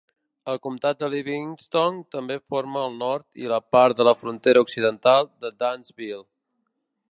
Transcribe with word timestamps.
El 0.51 0.59
Comtat 0.61 0.99
de 1.03 1.09
Livingston 1.13 1.99
també 2.15 2.37
forma 2.53 2.81
el 2.87 2.97
nord 3.03 3.39
i 3.43 3.53
la 3.53 3.61
part 3.77 4.01
de 4.01 4.09
la 4.09 4.15
frontera 4.23 4.67
occidental 4.69 5.33
de 5.45 5.55
Dansville. 5.65 6.27